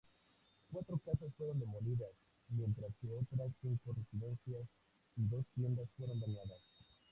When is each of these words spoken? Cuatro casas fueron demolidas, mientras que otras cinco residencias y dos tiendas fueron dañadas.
Cuatro 0.71 0.97
casas 0.97 1.31
fueron 1.37 1.59
demolidas, 1.59 2.09
mientras 2.49 2.91
que 2.99 3.11
otras 3.13 3.51
cinco 3.61 3.93
residencias 3.95 4.65
y 5.15 5.27
dos 5.29 5.45
tiendas 5.53 5.87
fueron 5.95 6.19
dañadas. 6.19 6.59